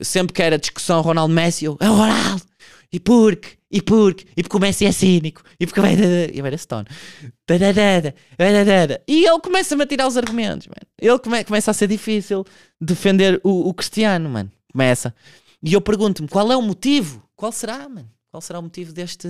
[0.00, 2.42] Sempre que era discussão Ronaldo Messi, eu, é o Ronaldo.
[2.92, 3.50] E porque?
[3.70, 4.26] E porque?
[4.36, 5.42] E porque o Messi é cínico.
[5.60, 5.94] E porque vai.
[6.34, 6.88] Eu era Stone.
[9.06, 10.86] E ele começa-me a tirar os argumentos, mano.
[11.00, 12.44] Ele come- começa a ser difícil
[12.80, 14.50] defender o, o Cristiano, mano.
[14.72, 15.14] Começa.
[15.62, 17.22] E eu pergunto-me qual é o motivo?
[17.36, 18.10] Qual será, mano?
[18.28, 19.28] Qual será o motivo deste.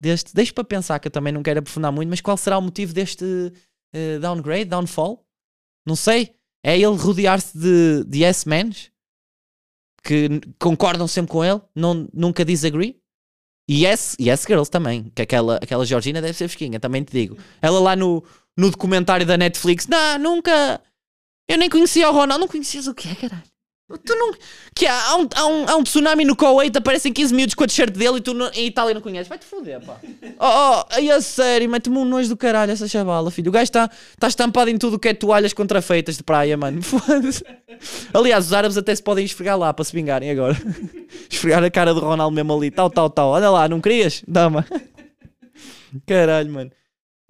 [0.00, 0.34] deste.
[0.34, 2.92] Deixa para pensar que eu também não quero aprofundar muito, mas qual será o motivo
[2.92, 3.24] deste
[3.94, 5.24] eh, downgrade, downfall?
[5.90, 6.36] Não sei.
[6.64, 8.92] É ele rodear-se de, de yes mans
[10.04, 12.96] que concordam sempre com ele, não, nunca disagree.
[13.68, 17.36] E yes, yes girls também, que aquela, aquela Georgina deve ser fresquinha, também te digo.
[17.60, 18.22] Ela lá no,
[18.56, 20.80] no documentário da Netflix, não, nunca.
[21.48, 23.49] Eu nem conhecia o Ronaldo, não conhecias o quê, caralho?
[23.98, 24.32] Tu não.
[24.74, 27.64] Que há, há um, há, um, há um tsunami no Kuwait, aparecem 15 minutos com
[27.64, 29.28] a t-shirt dele e tu no, em Itália não conheces.
[29.28, 29.98] Vai-te foder, pá.
[30.42, 33.50] Oh, oh, aí a sério, mete-me um nojo do caralho essa chavala, filho.
[33.50, 36.80] O gajo está tá estampado em tudo o que é toalhas contrafeitas de praia, mano.
[36.82, 37.44] Foda-se.
[38.14, 40.56] Aliás, os árabes até se podem esfregar lá para se vingarem agora.
[41.28, 43.30] Esfregar a cara do Ronaldo mesmo ali, tal, tal, tal.
[43.30, 44.22] Olha lá, não querias?
[44.26, 44.66] Dama.
[46.06, 46.70] Caralho, mano.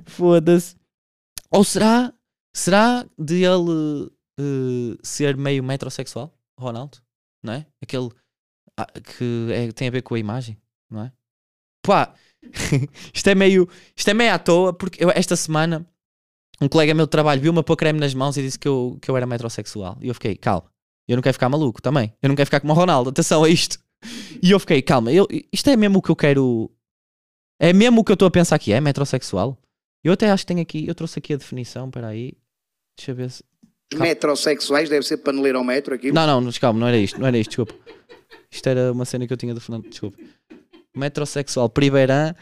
[0.05, 0.77] Foda-se.
[1.51, 2.12] Ou será,
[2.55, 6.99] será de ele eh, ser meio metrosexual, Ronaldo?
[7.42, 7.66] Não é?
[7.83, 8.11] Aquele
[8.79, 11.12] ah, que é- tem a ver com a imagem, não é?
[11.83, 12.14] Pá,
[13.14, 15.87] isto é meio, isto é meio à toa, porque eu, esta semana
[16.61, 18.99] um colega meu de trabalho viu-me a pôr creme nas mãos e disse que eu,
[19.01, 19.96] que eu era metrosexual.
[20.01, 20.70] E eu fiquei, calma,
[21.09, 22.12] eu não quero ficar maluco também.
[22.20, 23.79] Eu não quero ficar como o Ronaldo, atenção a isto.
[24.42, 26.70] E eu fiquei, calma, eu, isto é mesmo o que eu quero.
[27.59, 29.59] É mesmo o que eu estou a pensar que é, metrosexual?
[30.05, 32.33] Eu até acho que tenho aqui, eu trouxe aqui a definição, espera aí.
[32.96, 33.44] Deixa eu ver se.
[33.94, 36.12] Metrosexuais deve ser paneleiro ao metro aqui.
[36.12, 37.74] Não, não, calma, não era isto, não era isto, desculpa.
[38.50, 40.18] Isto era uma cena que eu tinha do Fernando, desculpa.
[40.94, 42.35] Metrosexual, Pribeirã.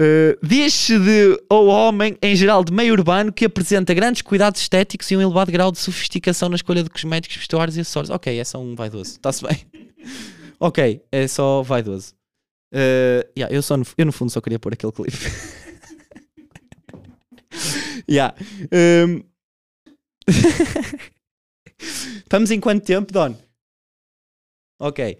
[0.00, 5.08] Uh, Diz-se de ou homem, em geral de meio urbano, que apresenta grandes cuidados estéticos
[5.10, 8.10] e um elevado grau de sofisticação na escolha de cosméticos, vestuários e acessórios.
[8.10, 9.64] Ok, é só um vaidoso, está-se bem.
[10.58, 12.14] ok, é só vaidoso.
[12.74, 15.16] Uh, yeah, eu, só no, eu no fundo só queria pôr aquele clipe.
[18.10, 18.34] yeah.
[19.06, 19.22] um,
[21.78, 23.36] Estamos em quanto tempo, Don?
[24.80, 25.18] Ok.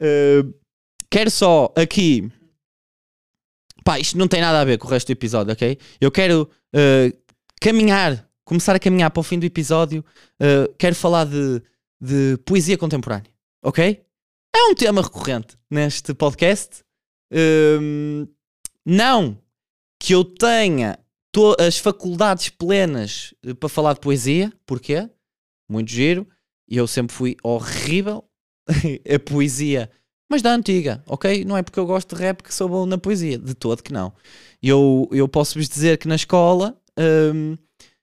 [0.00, 0.54] Uh,
[1.10, 2.30] quero só aqui.
[3.84, 5.78] Pá, isto não tem nada a ver com o resto do episódio, ok?
[6.00, 7.18] Eu quero uh,
[7.60, 10.04] caminhar, começar a caminhar para o fim do episódio.
[10.40, 11.62] Uh, quero falar de,
[12.00, 13.30] de poesia contemporânea,
[13.62, 14.04] ok?
[14.54, 16.84] É um tema recorrente neste podcast.
[17.32, 18.26] Um,
[18.84, 19.38] não
[19.98, 20.98] que eu tenha
[21.32, 25.08] to- as faculdades plenas eh, para falar de poesia, porquê?
[25.70, 26.26] Muito giro.
[26.68, 28.24] E eu sempre fui horrível
[28.68, 29.90] a poesia,
[30.30, 31.44] mas da antiga, ok?
[31.44, 33.92] Não é porque eu gosto de rap que sou bom na poesia, de todo que
[33.92, 34.12] não.
[34.62, 36.76] Eu, eu posso-vos dizer que na escola
[37.34, 37.56] hum,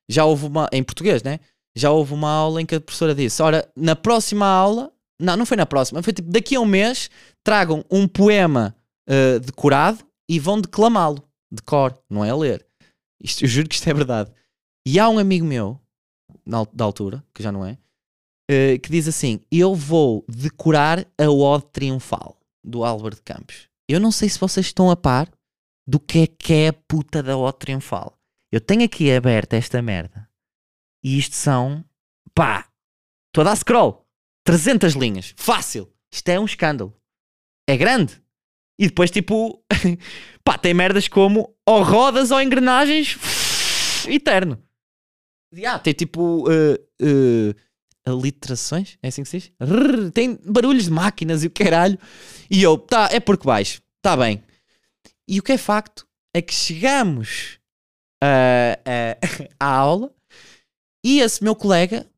[0.08, 1.39] já houve uma, em português, né?
[1.76, 5.46] Já houve uma aula em que a professora disse: Ora, na próxima aula, não, não
[5.46, 7.10] foi na próxima, foi tipo daqui a um mês,
[7.44, 8.76] tragam um poema
[9.10, 12.65] uh, decorado e vão declamá-lo, de cor, não é ler.
[13.22, 14.32] Isto, eu juro que isto é verdade.
[14.86, 15.80] E há um amigo meu,
[16.46, 17.78] na da altura, que já não é,
[18.50, 23.70] eh, que diz assim: Eu vou decorar a Ode Triunfal do Álvaro de Campos.
[23.88, 25.30] Eu não sei se vocês estão a par
[25.88, 28.18] do que é que é a puta da O Triunfal.
[28.52, 30.30] Eu tenho aqui aberta esta merda
[31.04, 31.84] e isto são,
[32.34, 32.70] pá,
[33.32, 34.06] toda a scroll,
[34.44, 35.92] 300 linhas, fácil.
[36.12, 36.96] Isto é um escândalo.
[37.68, 38.22] É grande.
[38.80, 39.64] E depois, tipo,
[40.44, 43.16] pá, tem merdas como ou rodas ou engrenagens,
[44.10, 44.58] eterno.
[45.54, 47.56] E, ah, tem tipo uh, uh,
[48.06, 49.52] aliterações, é assim que se diz?
[50.14, 51.98] Tem barulhos de máquinas e o caralho.
[52.50, 54.44] E eu, tá, é porque vais, tá bem.
[55.28, 57.60] E o que é facto é que chegamos
[58.24, 60.12] uh, à aula
[61.06, 62.10] e esse meu colega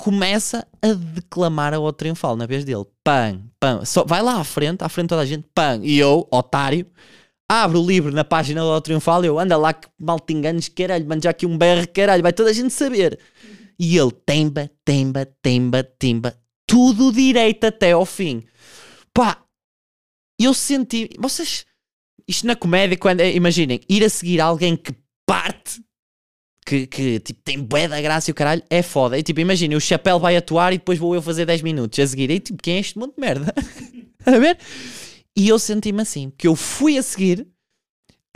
[0.00, 2.86] começa a declamar a O Triunfal na vez dele.
[3.04, 3.84] Pam, pam.
[3.84, 5.80] Só, vai lá à frente, à frente toda a gente, pam.
[5.84, 6.86] E eu, otário,
[7.50, 9.24] abro o livro na página do Triunfal.
[9.24, 12.32] Eu, anda lá que mal te enganes, caralho, mando já aqui um BR, caralho, vai
[12.32, 13.18] toda a gente saber.
[13.76, 18.44] E ele, temba, temba, temba, temba, tudo direito até ao fim.
[19.12, 19.42] Pá,
[20.38, 21.10] eu senti.
[21.18, 21.66] Vocês.
[22.28, 23.20] Isto na comédia, quando.
[23.22, 24.94] Imaginem, ir a seguir alguém que
[25.26, 25.82] parte.
[26.64, 29.18] Que, que tipo, tem bué da graça e o caralho, é foda.
[29.18, 32.06] E tipo, imaginem, o Chapéu vai atuar e depois vou eu fazer 10 minutos a
[32.06, 32.30] seguir.
[32.30, 33.52] E tipo, quem é este monte de merda?
[34.24, 34.56] a ver?
[35.40, 37.46] E eu senti-me assim, que eu fui a seguir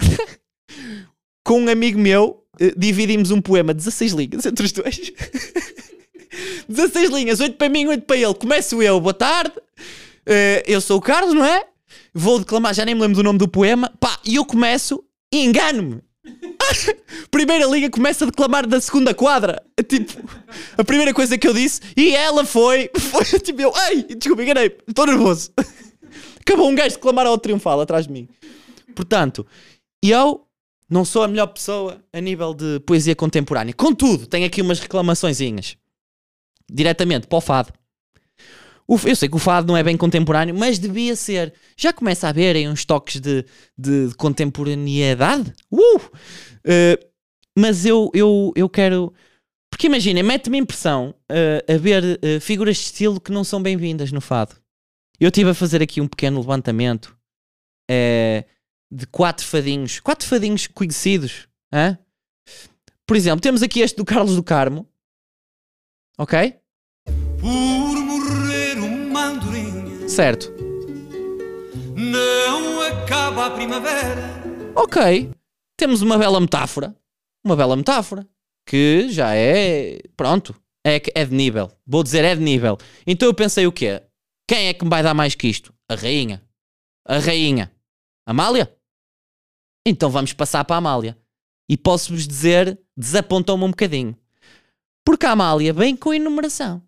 [1.44, 5.12] com um amigo meu, eh, dividimos um poema 16 linhas entre os dois.
[6.66, 8.32] 16 linhas, 8 para mim, 8 para ele.
[8.32, 9.52] Começo eu, boa tarde.
[10.24, 11.66] Eh, eu sou o Carlos, não é?
[12.14, 13.92] Vou declamar, já nem me lembro do nome do poema.
[14.00, 16.00] Pá, e eu começo e engano-me.
[17.30, 19.62] primeira linha começa a declamar da segunda quadra.
[19.86, 20.26] Tipo,
[20.78, 22.90] a primeira coisa que eu disse, e ela foi.
[22.98, 25.52] foi tipo, eu, ei, desculpa, enganei, estou nervoso.
[26.46, 28.28] Acabou um gajo de declamar ao triunfal atrás de mim.
[28.94, 29.46] Portanto,
[30.02, 30.46] eu
[30.88, 33.72] não sou a melhor pessoa a nível de poesia contemporânea.
[33.72, 35.76] Contudo, tenho aqui umas reclamaçõezinhas.
[36.70, 37.72] Diretamente para o fado.
[38.86, 41.54] Eu sei que o fado não é bem contemporâneo, mas devia ser.
[41.76, 43.44] Já começa a haver aí uns toques de,
[43.78, 45.54] de contemporaneidade.
[45.70, 46.00] Uh!
[46.64, 46.98] Eh,
[47.58, 49.12] mas eu, eu, eu quero.
[49.70, 54.12] Porque imaginem, mete-me impressão eh, a ver eh, figuras de estilo que não são bem-vindas
[54.12, 54.54] no fado.
[55.20, 57.16] Eu estive a fazer aqui um pequeno levantamento
[57.90, 58.44] eh,
[58.90, 60.00] de quatro fadinhos.
[60.00, 61.48] Quatro fadinhos conhecidos.
[63.06, 64.88] Por exemplo, temos aqui este do Carlos do Carmo.
[66.18, 66.56] Ok?
[67.40, 67.48] Por
[68.00, 70.52] morrer uma andorinha Certo.
[71.96, 74.42] Não acaba a primavera
[74.76, 75.30] Ok.
[75.76, 76.94] Temos uma bela metáfora.
[77.44, 78.26] Uma bela metáfora.
[78.66, 79.98] Que já é.
[80.16, 80.54] Pronto.
[80.84, 81.70] É, que- é de nível.
[81.86, 82.78] Vou dizer é de nível.
[83.06, 84.02] Então eu pensei o quê?
[84.48, 85.72] Quem é que me vai dar mais que isto?
[85.88, 86.42] A rainha.
[87.06, 87.72] A rainha.
[88.26, 88.74] Amália?
[89.86, 91.18] Então vamos passar para a Amália.
[91.68, 94.16] E posso-vos dizer, desapontou-me um bocadinho.
[95.04, 96.82] Porque a Amália vem com enumeração.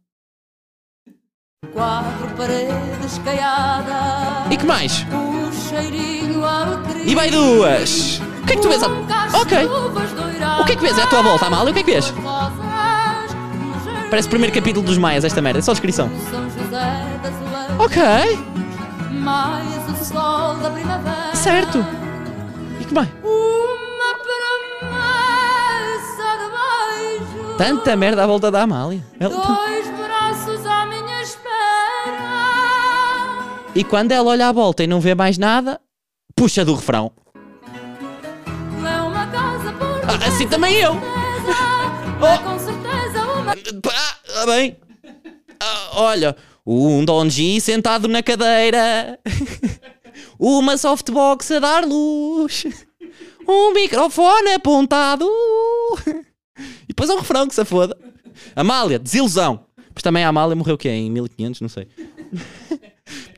[1.73, 4.53] Quatro paredes caiadas.
[4.53, 5.03] E que mais?
[5.13, 6.43] O cheirinho.
[7.07, 8.19] E vai duas.
[8.19, 8.83] O que é que tu vês?
[8.83, 9.59] a- Um Ok.
[10.61, 10.97] O que é que vês?
[10.99, 11.71] É à tua volta, Amália?
[11.71, 12.07] O que é que vês?
[14.11, 15.59] Parece o primeiro capítulo dos Maias, esta merda.
[15.59, 16.09] É só descrição.
[17.79, 18.03] Ok.
[21.35, 21.85] Certo.
[22.81, 23.11] E que beijo.
[27.59, 29.03] Tanta merda à volta da Amália.
[29.19, 31.51] Ela- Dois braços à minha espera.
[33.75, 35.81] E quando ela olha à volta e não vê mais nada,
[36.37, 37.11] puxa do refrão.
[40.09, 40.95] É Ah, assim também eu.
[42.23, 42.39] É
[43.47, 44.77] ah, bem.
[45.61, 49.19] Ah, olha, um Don G sentado na cadeira.
[50.39, 52.67] Uma softbox a dar luz.
[53.49, 55.27] Um microfone apontado.
[56.59, 57.97] E depois um refrão que se foda.
[58.55, 59.67] Amália, desilusão.
[59.95, 60.89] Mas também a Amália morreu o quê?
[60.89, 61.87] Em 1500, não sei.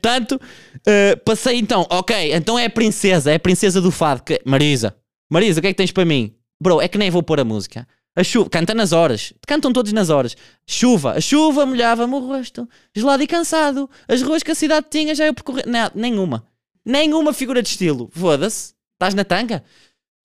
[0.01, 0.41] Portanto,
[0.85, 4.23] eh, passei então, ok, então é a princesa, é a princesa do fado.
[4.23, 4.41] Que...
[4.43, 4.95] Marisa,
[5.29, 6.33] Marisa, o que é que tens para mim?
[6.61, 7.87] Bro, é que nem vou pôr a música.
[8.15, 10.35] A chuva, canta nas horas, cantam todos nas horas.
[10.67, 13.89] Chuva, a chuva molhava-me o rosto, gelado e cansado.
[14.07, 15.63] As ruas que a cidade tinha já eu percorri.
[15.65, 16.45] Não, nenhuma.
[16.85, 18.09] Nenhuma figura de estilo.
[18.11, 18.73] Foda-se.
[18.95, 19.63] Estás na tanga?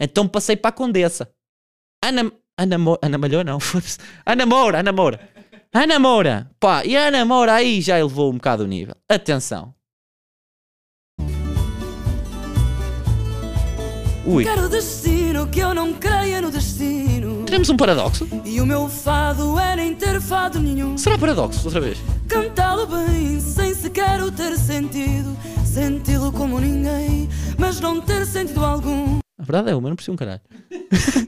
[0.00, 1.30] Então passei para a Condessa.
[2.02, 2.32] Ana.
[2.56, 2.98] Ana, Mo...
[3.02, 3.58] Ana Malhou, não.
[3.60, 3.98] Foda-se.
[4.24, 5.28] Ana Moura, Ana Moura.
[5.72, 6.50] Ana Moura.
[6.58, 8.94] Pá, e a Ana Moura aí já elevou um bocado o nível.
[9.08, 9.74] Atenção.
[14.26, 17.23] Ui, Quero destino que eu não creia no destino.
[17.44, 18.26] Teremos um paradoxo?
[18.44, 20.96] E o meu fado é nem ter fado nenhum.
[20.96, 21.98] Será paradoxo outra vez?
[22.28, 25.36] Cantá-lo bem, sem sequer o ter sentido.
[25.64, 27.28] Senti-lo como ninguém,
[27.58, 29.18] mas não ter sentido algum.
[29.38, 30.40] A verdade é uma, não percebo um caralho.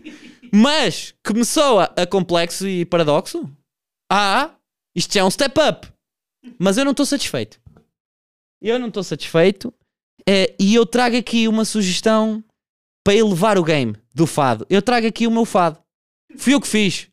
[0.53, 3.51] Mas começou a, a complexo e paradoxo.
[4.11, 4.53] Ah,
[4.95, 5.89] isto já é um step up.
[6.59, 7.61] Mas eu não estou satisfeito.
[8.63, 9.75] Eu não estou satisfeito.
[10.27, 12.43] eh, e eu trago aqui uma sugestão
[13.05, 14.65] para elevar o game do fado.
[14.71, 15.79] Eu trago aqui o meu fado.
[16.39, 17.09] Fui eu que fiz.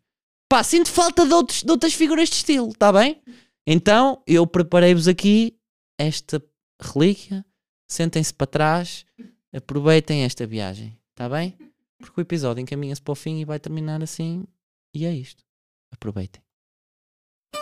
[0.49, 3.21] Pá, sinto falta de, outros, de outras figuras de estilo, está bem?
[3.65, 5.57] Então, eu preparei-vos aqui
[5.97, 6.43] esta
[6.81, 7.45] relíquia.
[7.87, 9.05] Sentem-se para trás,
[9.53, 11.57] aproveitem esta viagem, está bem?
[11.99, 14.45] Porque o episódio encaminha-se para o fim e vai terminar assim.
[14.93, 15.43] E é isto.
[15.91, 16.41] Aproveitem.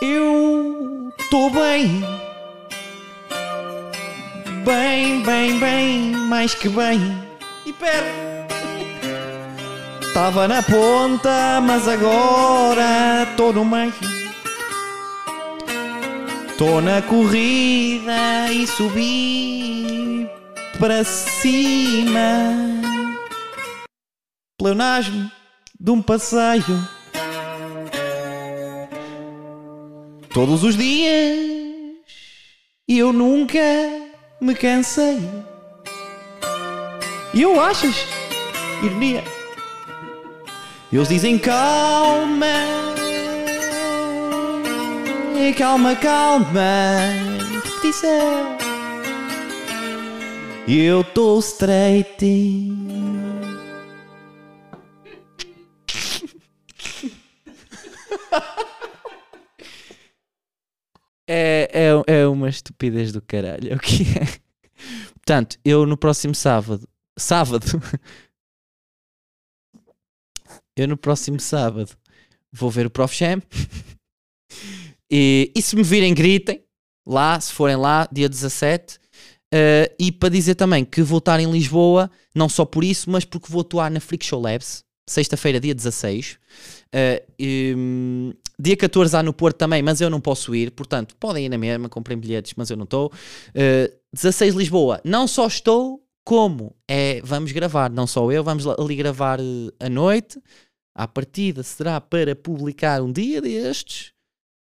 [0.00, 2.00] Eu estou bem.
[4.64, 6.98] Bem, bem, bem, mais que bem.
[7.66, 8.31] E pera.
[10.12, 13.94] Estava na ponta, mas agora estou no meio.
[16.50, 20.28] Estou na corrida e subi
[20.78, 22.20] para cima.
[24.58, 25.32] Pleonasmo
[25.80, 26.86] de um passeio.
[30.28, 31.38] Todos os dias
[32.86, 33.58] e eu nunca
[34.42, 35.18] me cansei.
[37.32, 37.96] E eu achas?
[38.82, 39.41] Ironia.
[40.92, 42.46] Eles dizem calma,
[45.56, 46.98] calma, calma.
[47.64, 48.58] Repetição.
[50.68, 52.22] E eu tô straight.
[61.34, 63.72] É, é, é uma estupidez do caralho.
[63.72, 64.26] É o que é?
[65.14, 66.86] Portanto, eu no próximo sábado.
[67.16, 67.64] Sábado.
[70.76, 71.90] Eu no próximo sábado
[72.52, 73.14] vou ver o Prof.
[73.16, 73.42] Jam.
[75.14, 76.64] E, e se me virem, gritem
[77.06, 78.96] lá, se forem lá, dia 17.
[79.52, 83.22] Uh, e para dizer também que vou estar em Lisboa, não só por isso, mas
[83.22, 86.38] porque vou atuar na Freak Show Labs, sexta-feira, dia 16.
[86.94, 91.44] Uh, hum, dia 14 há no Porto também, mas eu não posso ir, portanto, podem
[91.44, 93.12] ir na mesma, comprem bilhetes, mas eu não estou.
[93.48, 98.96] Uh, 16 Lisboa, não só estou, como é, vamos gravar, não só eu, vamos ali
[98.96, 100.40] gravar eh, à noite.
[100.94, 104.12] À partida será para publicar um dia destes.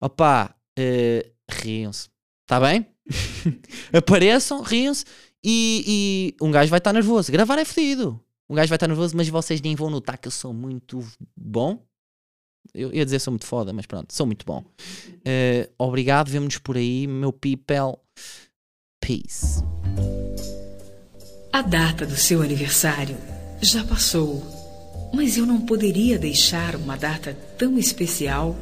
[0.00, 2.08] Opá, eh, riam-se,
[2.42, 2.86] está bem?
[3.92, 5.04] Apareçam, riam-se
[5.44, 7.32] e, e um gajo vai estar nervoso.
[7.32, 8.20] Gravar é fedido.
[8.48, 11.02] Um gajo vai estar nervoso, mas vocês nem vão notar que eu sou muito
[11.36, 11.82] bom.
[12.74, 14.64] Eu ia dizer sou muito foda, mas pronto, sou muito bom.
[15.24, 17.98] Eh, obrigado, vemo-nos por aí, meu people.
[19.00, 19.62] Peace.
[21.52, 23.16] A data do seu aniversário
[23.60, 24.44] já passou,
[25.12, 28.54] mas eu não poderia deixar uma data tão especial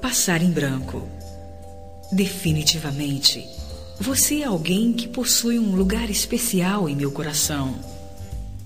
[0.00, 1.06] passar em branco.
[2.12, 3.44] Definitivamente,
[4.00, 7.74] você é alguém que possui um lugar especial em meu coração.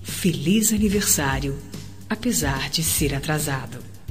[0.03, 1.59] Feliz aniversário,
[2.07, 3.79] apesar de ser atrasado.